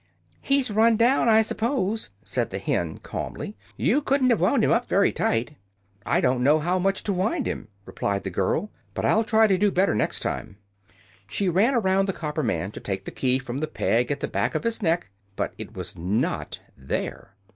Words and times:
"He's 0.41 0.71
run 0.71 0.97
down, 0.97 1.29
I 1.29 1.43
suppose," 1.43 2.09
said 2.23 2.49
the 2.49 2.57
hen, 2.57 2.97
calmly. 3.03 3.55
"You 3.77 4.01
couldn't 4.01 4.31
have 4.31 4.41
wound 4.41 4.63
him 4.63 4.71
up 4.71 4.87
very 4.87 5.11
tight." 5.11 5.51
"I 6.07 6.19
didn't 6.21 6.41
know 6.41 6.57
how 6.57 6.79
much 6.79 7.03
to 7.03 7.13
wind 7.13 7.47
him," 7.47 7.67
replied 7.85 8.23
the 8.23 8.31
girl; 8.31 8.71
"but 8.95 9.05
I'll 9.05 9.23
try 9.23 9.45
to 9.45 9.59
do 9.59 9.69
better 9.69 9.93
next 9.93 10.21
time." 10.21 10.57
She 11.27 11.49
ran 11.49 11.75
around 11.75 12.07
the 12.07 12.13
copper 12.13 12.41
man 12.41 12.71
to 12.71 12.79
take 12.79 13.05
the 13.05 13.11
key 13.11 13.37
from 13.37 13.59
the 13.59 13.67
peg 13.67 14.09
at 14.09 14.21
the 14.21 14.27
back 14.27 14.55
of 14.55 14.63
his 14.63 14.81
neck, 14.81 15.11
but 15.35 15.53
it 15.59 15.75
was 15.77 15.95
not 15.95 16.61
there. 16.75 17.35